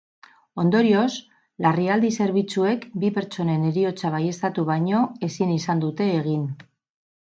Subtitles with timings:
[0.61, 1.11] Ondorioz,
[1.65, 6.55] larrialdi zerbitzuek bi pertsonen heriotza baieztatu baino ezin izan dute egin.